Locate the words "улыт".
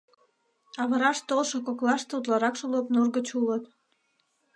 3.39-3.63